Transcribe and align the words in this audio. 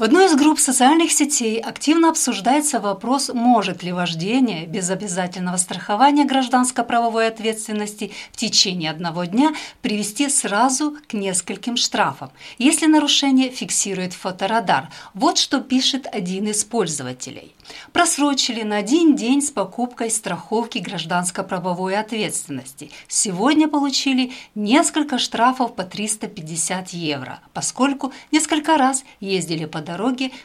В 0.00 0.02
одной 0.02 0.28
из 0.28 0.34
групп 0.34 0.58
социальных 0.58 1.12
сетей 1.12 1.60
активно 1.60 2.08
обсуждается 2.08 2.80
вопрос, 2.80 3.28
может 3.34 3.82
ли 3.82 3.92
вождение 3.92 4.64
без 4.64 4.88
обязательного 4.88 5.58
страхования 5.58 6.24
гражданско-правовой 6.24 7.28
ответственности 7.28 8.10
в 8.32 8.36
течение 8.38 8.90
одного 8.90 9.24
дня 9.24 9.52
привести 9.82 10.30
сразу 10.30 10.96
к 11.06 11.12
нескольким 11.12 11.76
штрафам, 11.76 12.30
если 12.56 12.86
нарушение 12.86 13.50
фиксирует 13.50 14.14
фоторадар. 14.14 14.88
Вот 15.12 15.36
что 15.36 15.60
пишет 15.60 16.06
один 16.10 16.48
из 16.48 16.64
пользователей. 16.64 17.54
Просрочили 17.92 18.62
на 18.62 18.78
один 18.78 19.14
день 19.14 19.42
с 19.42 19.50
покупкой 19.50 20.10
страховки 20.10 20.78
гражданско-правовой 20.78 21.96
ответственности. 21.96 22.90
Сегодня 23.06 23.68
получили 23.68 24.32
несколько 24.54 25.18
штрафов 25.18 25.74
по 25.76 25.84
350 25.84 26.88
евро, 26.88 27.40
поскольку 27.52 28.12
несколько 28.32 28.78
раз 28.78 29.04
ездили 29.20 29.66
по 29.66 29.80
дороге, 29.80 29.89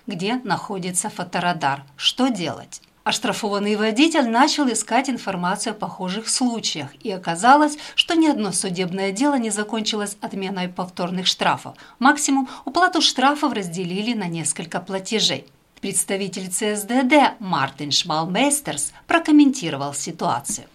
где 0.07 0.35
находится 0.43 1.09
фоторадар. 1.09 1.83
Что 1.97 2.29
делать? 2.29 2.81
Оштрафованный 3.05 3.75
водитель 3.75 4.27
начал 4.27 4.67
искать 4.67 5.11
информацию 5.11 5.71
о 5.71 5.75
похожих 5.75 6.27
случаях, 6.27 6.89
и 7.03 7.11
оказалось, 7.11 7.77
что 7.93 8.15
ни 8.15 8.25
одно 8.25 8.51
судебное 8.51 9.11
дело 9.11 9.37
не 9.37 9.51
закончилось 9.51 10.17
отменой 10.21 10.69
повторных 10.69 11.27
штрафов. 11.27 11.75
Максимум 11.99 12.49
уплату 12.65 13.01
штрафов 13.01 13.53
разделили 13.53 14.13
на 14.13 14.27
несколько 14.27 14.79
платежей. 14.79 15.45
Представитель 15.81 16.49
ЦСДД 16.49 17.39
Мартин 17.39 17.91
Шмалмейстерс 17.91 18.91
прокомментировал 19.05 19.93
ситуацию. 19.93 20.65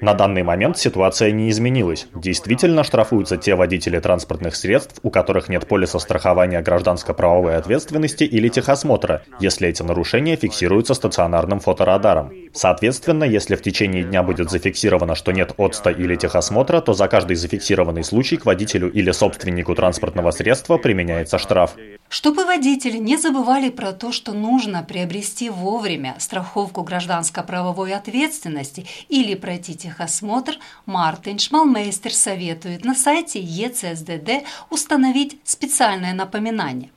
На 0.00 0.14
данный 0.14 0.42
момент 0.42 0.76
ситуация 0.76 1.30
не 1.30 1.48
изменилась. 1.48 2.06
Действительно 2.14 2.84
штрафуются 2.84 3.38
те 3.38 3.54
водители 3.54 3.98
транспортных 3.98 4.54
средств, 4.54 5.00
у 5.02 5.10
которых 5.10 5.48
нет 5.48 5.66
полиса 5.66 5.98
страхования 5.98 6.60
гражданско-правовой 6.60 7.56
ответственности 7.56 8.24
или 8.24 8.48
техосмотра, 8.48 9.22
если 9.40 9.68
эти 9.68 9.82
нарушения 9.82 10.36
фиксируются 10.36 10.92
стационарным 10.92 11.58
фоторадаром. 11.58 12.32
Соответственно, 12.52 13.24
если 13.24 13.56
в 13.56 13.62
течение 13.62 14.04
дня 14.04 14.22
будет 14.22 14.50
зафиксировано, 14.50 15.14
что 15.14 15.32
нет 15.32 15.54
отста 15.56 15.90
или 15.90 16.14
техосмотра, 16.14 16.80
то 16.80 16.92
за 16.92 17.08
каждый 17.08 17.36
зафиксированный 17.36 18.04
случай 18.04 18.36
к 18.36 18.44
водителю 18.44 18.90
или 18.92 19.10
собственнику 19.10 19.74
транспортного 19.74 20.30
средства 20.32 20.76
применяется 20.76 21.38
штраф. 21.38 21.76
Чтобы 22.14 22.44
водители 22.44 22.96
не 22.96 23.16
забывали 23.16 23.70
про 23.70 23.90
то, 23.92 24.12
что 24.12 24.34
нужно 24.34 24.84
приобрести 24.84 25.50
вовремя 25.50 26.14
страховку 26.20 26.84
гражданско-правовой 26.84 27.92
ответственности 27.92 28.86
или 29.08 29.34
пройти 29.34 29.74
техосмотр, 29.74 30.52
Мартин 30.86 31.40
Шмалмейстер 31.40 32.12
советует 32.12 32.84
на 32.84 32.94
сайте 32.94 33.40
ЕЦСДД 33.40 34.46
установить 34.70 35.40
специальное 35.42 36.14
напоминание. 36.14 36.90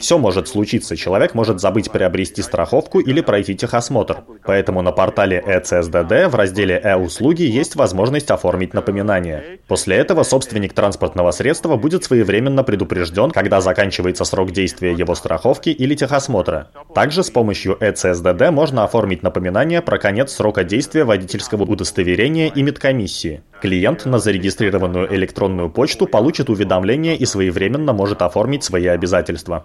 Все 0.00 0.16
может 0.16 0.48
случиться. 0.48 0.96
Человек 0.96 1.34
может 1.34 1.60
забыть 1.60 1.92
приобрести 1.92 2.40
страховку 2.40 3.00
или 3.00 3.20
пройти 3.20 3.54
техосмотр. 3.54 4.24
Поэтому 4.44 4.82
на 4.82 4.92
портале 4.92 5.42
ЭЦСДД 5.44 6.28
в 6.28 6.34
разделе 6.34 6.80
«Э-услуги» 6.82 7.42
есть 7.42 7.76
возможность 7.76 8.30
оформить 8.30 8.74
напоминание. 8.74 9.60
После 9.68 9.96
этого 9.96 10.22
собственник 10.22 10.72
транспортного 10.72 11.30
средства 11.30 11.76
будет 11.76 12.04
своевременно 12.04 12.64
предупрежден, 12.64 13.30
когда 13.30 13.60
заканчивается 13.60 14.24
срок 14.24 14.50
действия 14.50 14.92
его 14.92 15.14
страховки 15.14 15.70
или 15.70 15.94
техосмотра. 15.94 16.70
Также 16.94 17.22
с 17.22 17.30
помощью 17.30 17.76
ЭЦСДД 17.80 18.50
можно 18.50 18.84
оформить 18.84 19.22
напоминание 19.22 19.80
про 19.80 19.98
конец 19.98 20.32
срока 20.32 20.64
действия 20.64 21.04
водительского 21.04 21.62
удостоверения 21.62 22.48
и 22.48 22.62
медкомиссии. 22.62 23.42
Клиент 23.60 24.06
на 24.06 24.18
зарегистрированную 24.18 25.14
электронную 25.14 25.70
почту 25.70 26.06
получит 26.06 26.50
уведомление 26.50 27.16
и 27.16 27.24
своевременно 27.26 27.92
может 27.92 28.22
оформить 28.22 28.64
свои 28.64 28.86
обязательства. 28.86 29.64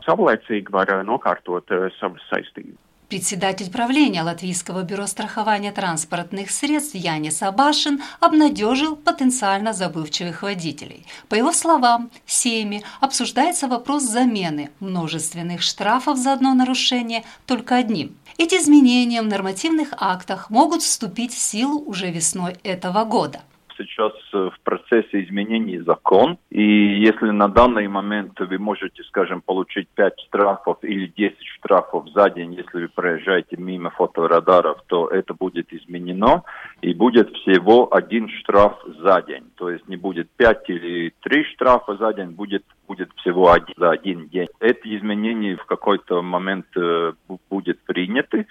Председатель 3.10 3.72
правления 3.72 4.22
Латвийского 4.22 4.84
бюро 4.84 5.08
страхования 5.08 5.72
транспортных 5.72 6.52
средств 6.52 6.94
Янис 6.94 7.42
Абашин 7.42 8.02
обнадежил 8.20 8.98
потенциально 8.98 9.72
забывчивых 9.72 10.42
водителей. 10.42 11.06
По 11.30 11.36
его 11.36 11.54
словам, 11.54 12.12
в 12.26 12.34
Сейме 12.34 12.84
обсуждается 13.00 13.70
вопрос 13.70 14.04
замены 14.04 14.72
множественных 14.82 15.62
штрафов 15.62 16.18
за 16.18 16.34
одно 16.34 16.54
нарушение 16.54 17.24
только 17.46 17.78
одним. 17.78 18.18
Эти 18.38 18.56
изменения 18.56 19.22
в 19.22 19.28
нормативных 19.28 19.94
актах 19.98 20.50
могут 20.50 20.82
вступить 20.82 21.34
в 21.34 21.40
силу 21.40 21.80
уже 21.80 22.12
весной 22.12 22.58
этого 22.64 23.06
года 23.06 23.42
сейчас 23.78 24.14
э, 24.34 24.50
в 24.54 24.60
процессе 24.64 25.24
изменений 25.24 25.80
закон, 25.80 26.38
и 26.50 26.62
если 26.62 27.30
на 27.30 27.48
данный 27.48 27.88
момент 27.88 28.40
вы 28.40 28.58
можете, 28.58 29.04
скажем, 29.04 29.42
получить 29.42 29.88
5 29.96 30.14
штрафов 30.28 30.78
или 30.82 31.08
10 31.08 31.38
штрафов 31.58 32.08
за 32.10 32.30
день, 32.30 32.54
если 32.54 32.82
вы 32.82 32.88
проезжаете 32.90 33.58
мимо 33.58 33.90
фоторадаров, 33.92 34.82
то 34.88 35.08
это 35.08 35.34
будет 35.34 35.72
изменено, 35.74 36.44
и 36.82 36.94
будет 36.94 37.30
всего 37.38 37.94
один 37.94 38.30
штраф 38.30 38.74
за 39.00 39.22
день. 39.22 39.46
То 39.56 39.70
есть 39.70 39.88
не 39.88 39.98
будет 39.98 40.30
5 40.38 40.70
или 40.70 41.14
3 41.22 41.44
штрафа 41.54 41.96
за 41.98 42.14
день, 42.14 42.32
будет, 42.32 42.64
будет 42.88 43.10
всего 43.18 43.52
один 43.52 43.76
за 43.78 43.92
один 43.92 44.28
день. 44.28 44.48
Эти 44.60 44.98
изменения 44.98 45.56
в 45.56 45.66
какой-то 45.66 46.22
момент 46.22 46.66
э, 46.76 47.14
будут 47.50 47.80
приняты 47.86 48.48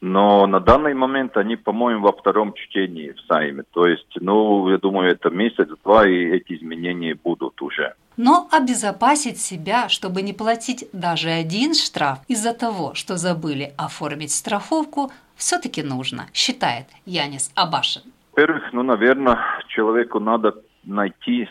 но 0.00 0.46
на 0.46 0.60
данный 0.60 0.94
момент 0.94 1.36
они, 1.36 1.56
по-моему, 1.56 2.02
во 2.02 2.12
втором 2.12 2.54
чтении 2.54 3.12
в 3.12 3.20
Сайме. 3.22 3.64
То 3.72 3.86
есть, 3.86 4.08
ну, 4.20 4.68
я 4.70 4.78
думаю, 4.78 5.10
это 5.10 5.30
месяц-два, 5.30 6.08
и 6.08 6.14
эти 6.14 6.54
изменения 6.54 7.14
будут 7.14 7.60
уже. 7.62 7.94
Но 8.16 8.48
обезопасить 8.50 9.40
себя, 9.40 9.88
чтобы 9.88 10.22
не 10.22 10.32
платить 10.32 10.88
даже 10.92 11.30
один 11.30 11.74
штраф 11.74 12.18
из-за 12.28 12.52
того, 12.52 12.94
что 12.94 13.16
забыли 13.16 13.72
оформить 13.76 14.32
страховку, 14.32 15.10
все-таки 15.36 15.82
нужно, 15.82 16.26
считает 16.32 16.86
Янис 17.06 17.52
Абашин. 17.54 18.02
Во-первых, 18.32 18.72
ну, 18.72 18.82
наверное, 18.82 19.38
человеку 19.68 20.20
надо 20.20 20.54
найти 20.88 21.48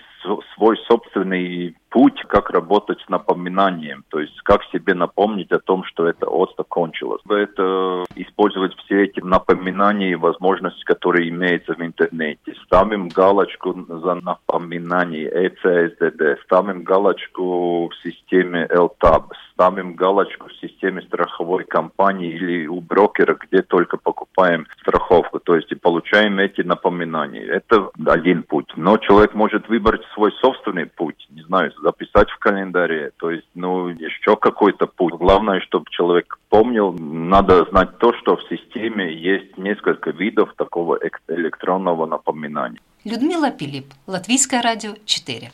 свой 0.56 0.78
собственный 0.88 1.76
путь, 1.90 2.22
как 2.28 2.50
работать 2.50 3.00
с 3.02 3.10
напоминанием, 3.10 4.04
то 4.10 4.20
есть 4.20 4.40
как 4.42 4.64
себе 4.66 4.94
напомнить 4.94 5.52
о 5.52 5.60
том, 5.60 5.84
что 5.86 6.08
это 6.08 6.28
отста 6.28 6.64
кончилось. 6.64 7.22
Это 7.30 8.04
использовать 8.16 8.76
все 8.78 9.06
эти 9.06 9.22
напоминания 9.22 10.12
и 10.12 10.16
возможности, 10.16 10.84
которые 10.84 11.30
имеются 11.30 11.74
в 11.74 11.82
интернете. 11.82 12.56
Ставим 12.66 13.08
галочку 13.08 13.74
за 13.88 14.16
напоминание 14.16 15.30
ECSDD, 15.32 16.38
ставим 16.44 16.84
галочку 16.84 17.90
в 17.90 17.96
системе 18.04 18.68
LTAB, 18.70 19.32
ставим 19.54 19.96
галочку 19.96 20.50
в 20.50 20.56
системе 20.56 21.02
страховой 21.04 21.64
компании 21.64 22.32
или 22.32 22.68
у 22.68 22.82
брокера, 22.82 23.38
где 23.40 23.62
только 23.62 23.98
покупаем 23.98 24.68
страховку, 24.88 25.40
то 25.40 25.56
есть 25.56 25.72
и 25.72 25.76
получаем 25.76 26.40
эти 26.40 26.62
напоминания. 26.62 27.42
Это 27.42 27.90
один 28.06 28.44
путь. 28.44 28.72
Но 28.76 28.98
человек 28.98 29.34
может 29.34 29.68
выбрать 29.68 30.02
свой 30.14 30.32
собственный 30.42 30.86
путь, 30.86 31.28
не 31.30 31.44
знаю, 31.44 31.72
записать 31.84 32.30
в 32.30 32.40
календаре, 32.40 33.12
то 33.18 33.32
есть, 33.32 33.48
ну, 33.56 33.90
еще 33.90 34.38
какой-то 34.38 34.88
путь. 34.88 35.14
Главное, 35.14 35.60
чтобы 35.62 35.86
человек 35.90 36.40
помнил, 36.50 36.94
надо 36.94 37.66
знать 37.66 37.98
то, 37.98 38.14
что 38.14 38.38
в 38.38 38.44
системе 38.50 39.14
есть 39.14 39.58
несколько 39.58 40.12
видов 40.12 40.54
такого 40.56 41.00
электронного 41.28 42.06
напоминания. 42.06 42.80
Людмила 43.04 43.52
Пилип, 43.52 43.86
Латвийское 44.08 44.62
радио 44.62 44.92
4. 45.06 45.52